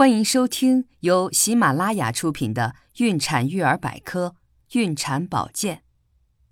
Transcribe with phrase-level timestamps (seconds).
[0.00, 2.72] 欢迎收听由喜马拉雅出品的
[3.04, 4.34] 《孕产育儿百科·
[4.78, 5.76] 孕产保健》，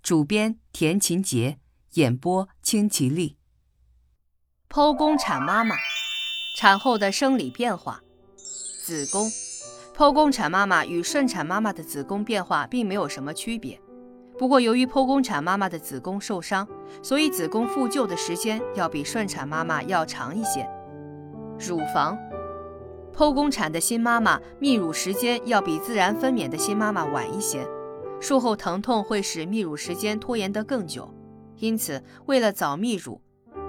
[0.03, 1.57] 主编田勤杰，
[1.93, 3.37] 演播清吉丽。
[4.69, 5.75] 剖宫产妈妈
[6.55, 8.03] 产后的生理变化，
[8.37, 9.27] 子宫
[9.97, 13.81] 剖宫产妈妈与顺产妈妈的子宫变化并没有什么区别，
[14.37, 16.67] 不过由于剖宫产妈妈的子宫受伤，
[17.01, 20.69] 所以子宫复旧的时间要比顺产妈妈要长一些。
[21.57, 22.15] 乳房。
[23.19, 27.67] 剖宫产的新妈妈泌乳时间要比自然分娩的新妈妈晚一些，
[28.21, 31.13] 术后疼痛会使泌乳时间拖延得更久，
[31.57, 33.19] 因此为了早泌乳，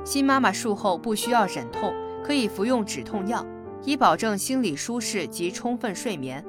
[0.04, 1.92] 新妈妈术后不需要忍痛，
[2.24, 3.44] 可以服用止痛药，
[3.82, 6.46] 以保证心理舒适及充分睡眠，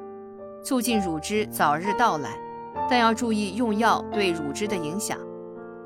[0.64, 2.40] 促进乳汁早日到来。
[2.88, 5.18] 但要注意用药对乳汁的影响，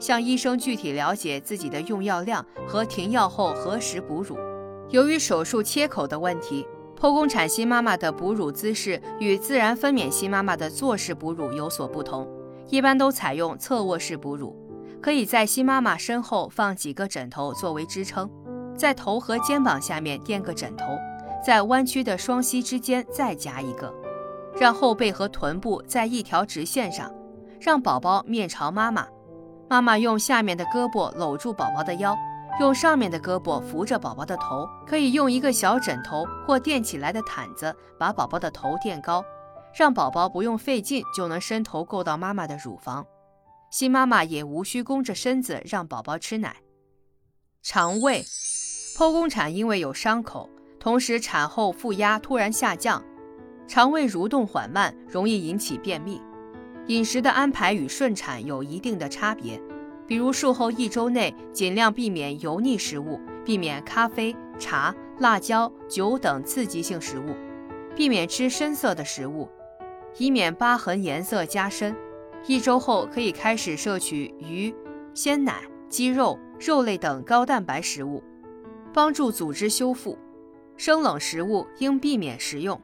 [0.02, 4.38] 向医生具体了解自己的用药量和停药后何时哺乳。
[4.90, 6.68] 由于手术切口的问题。
[7.00, 12.28] 剖宫产新妈妈的哺乳姿势与自然分娩新妈妈的坐式哺乳有所不同，
[12.70, 14.56] 一般都采用侧卧式哺乳，
[15.02, 18.30] 可以在新妈妈身后放几个枕头作为支撑，
[18.78, 20.98] 在头和肩膀下面垫个枕头，
[21.46, 23.94] 在弯曲的双膝之间再夹一个，
[24.58, 27.14] 让后背和臀部在一条直线上，
[27.60, 29.06] 让宝宝面朝妈妈，
[29.70, 32.16] 妈妈用下面的胳膊搂住宝宝的腰。
[32.60, 39.24] 用上面的胳膊扶着宝宝的头，可以用一个小枕头或垫起来的毯子把宝宝的头垫高，
[39.78, 43.06] 让宝宝不用费劲就能伸头够到妈妈的乳房。
[43.72, 46.56] 新妈妈也无需弓着身子让宝宝吃奶。
[47.62, 48.24] 肠胃，
[48.96, 53.04] 剖宫产因为有伤口，同时产后腹压突然下降，
[53.68, 56.22] 肠胃蠕动缓慢，容易引起便秘。
[56.88, 59.60] 饮食的安排与顺产有一定的差别。
[60.08, 67.36] 比如术后一周内尽量避免油腻食物，避免咖啡、茶、辣椒、酒等刺激性食物，
[67.96, 69.50] 避免吃深色的食物，
[70.18, 71.96] 以免疤痕颜色加深。
[72.48, 74.74] 一周后可以开始摄取鱼、
[75.16, 78.24] 鲜奶、鸡肉、肉类等高蛋白食物，
[78.94, 80.18] 帮助组织修复。
[80.78, 82.80] 生冷食物应避免食用。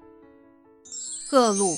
[1.31, 1.75] 恶露，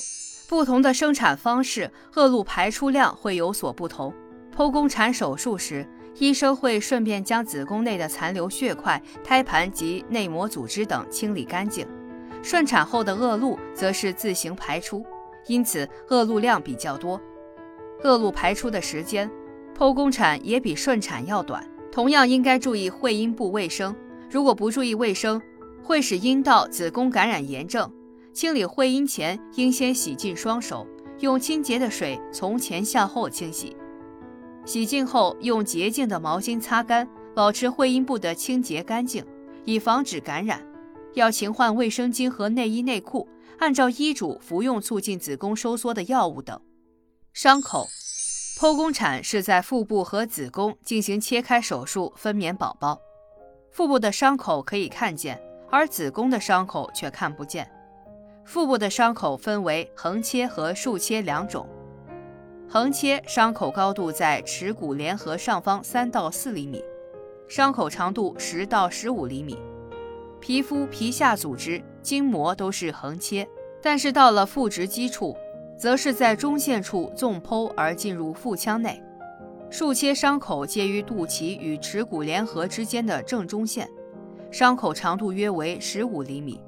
[0.48, 4.14] 不同的生产方式，恶露排出量会有所不同。
[4.56, 5.88] 剖宫产手术时，
[6.20, 11.88] 医生会顺便将子宫内的残留血块、胎盘及内膜组织等清理干净。
[12.44, 15.04] 顺产后的恶露则是自行排出，
[15.48, 17.20] 因此恶露量比较多。
[18.04, 19.30] 恶露排出的时间，
[19.76, 21.68] 剖宫产也比顺产要短。
[21.92, 23.96] 同样应该注意会阴部卫生，
[24.30, 25.42] 如果不注意卫生，
[25.84, 27.92] 会使阴道、子宫感染炎症。
[28.34, 30.86] 清理会阴前，应先洗净双手，
[31.20, 33.76] 用清洁的水从前向后清洗。
[34.66, 39.26] 洗净后，用洁净的毛巾擦干，保持会阴部的清洁干净，
[39.66, 40.66] 以防止感染。
[41.14, 43.28] 要勤换卫生巾和内衣内裤，
[43.60, 46.60] 按照医嘱服用促进子宫收缩的药物等。
[47.34, 47.88] 伤口，
[48.58, 53.00] 剖宫产是在腹部和子宫进行切开手术分娩宝宝，
[53.72, 57.70] 腹部的伤口可以看见，而子宫的伤口却看不见。
[58.46, 61.68] 腹部的伤口分为横切和竖切两种。
[62.74, 66.84] 横切伤口高度在耻骨联合上方三到四厘米，
[67.48, 69.56] 伤口长度十到十五厘米，
[70.40, 73.48] 皮肤、皮下组织、筋膜都是横切。
[73.80, 75.38] 但是到了腹直肌处，
[75.78, 79.00] 则是在中线处纵剖而进入腹腔内。
[79.70, 83.88] 竖切伤口介于肚脐与耻骨联合之间的正中线，
[84.50, 86.60] 伤口长度约为十五厘米。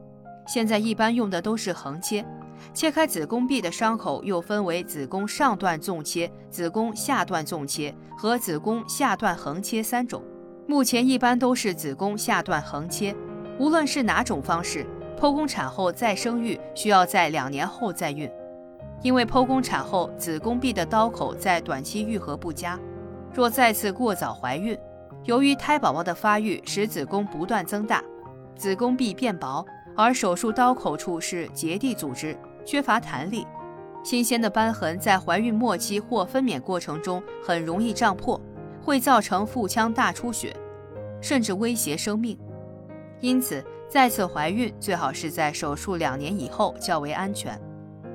[0.46, 2.24] 现在一般用的都是横切。
[2.74, 10.22] 切开子宫壁的伤口又分为子宫上段纵切、子宫下段纵切和子宫下段横切三种。
[10.68, 13.16] 目前一般都是子宫下段横切。
[13.58, 14.86] 无论是哪种方式，
[15.18, 18.30] 剖宫产后再生育需要在两年后再孕，
[19.02, 22.78] 因为剖宫产后子宫壁的刀口在短期愈合不佳。
[23.34, 24.78] 若再次过早怀孕，
[25.24, 28.04] 由于胎宝宝的发育使子宫不断增大，
[28.58, 32.38] 子宫壁变薄，而手术刀口处是结缔组织。
[32.66, 33.46] 缺乏弹力，
[34.04, 38.42] 新鲜的瘢痕在怀孕末期或分娩过程中很容易胀破，
[38.84, 40.56] 会造成腹腔大出血，
[41.22, 42.38] 甚至威胁生命。
[43.22, 47.60] 因此，再次怀孕最好是在手术两年以后较为安全。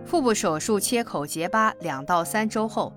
[0.05, 2.93] 腹部手术切口结疤两到三周后，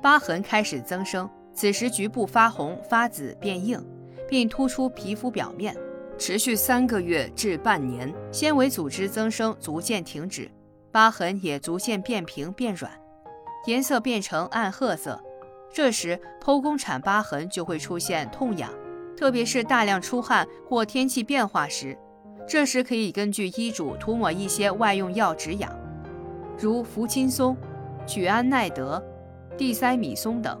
[0.00, 3.84] 疤痕开始增生，此时局部发红、发紫、变硬，
[4.28, 5.76] 并突出皮肤表面，
[6.18, 10.50] 持续三个月至半年，纤维组织增生逐渐停止。
[10.94, 12.88] 疤痕也逐渐变平变软，
[13.66, 15.20] 颜色变成暗褐色。
[15.72, 18.70] 这时剖宫产疤痕就会出现痛痒，
[19.16, 21.98] 特别是大量出汗或天气变化时，
[22.46, 25.76] 这时可以根据医嘱涂抹一些外用药止痒，
[26.56, 27.56] 如氟轻松、
[28.06, 29.04] 曲安奈德、
[29.58, 30.56] 地塞米松等。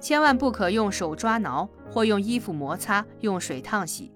[0.00, 4.10] 千万不可用手抓挠或用衣服摩擦、用水烫洗，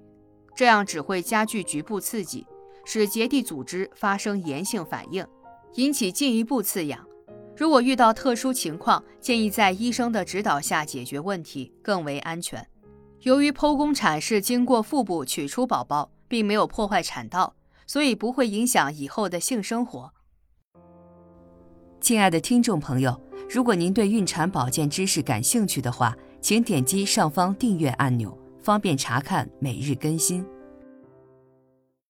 [0.57, 2.47] 这样只会加剧局部刺激，
[2.85, 5.27] 使结缔组织发生炎性反应，
[5.75, 7.07] 引起进一步刺痒。
[7.57, 12.67] 如果遇到特殊情况，建议在医生的指导下解决问题，更为安全。
[13.21, 17.55] 由于剖宫产是经过腹部取出宝宝，并没有破坏产道，
[17.87, 20.13] 所以不会影响以后的性生活。
[22.01, 30.43] 亲爱的听众朋友，如果您对孕产保健知识感兴趣的话，请点击上方订阅按钮，方便查看每日更新。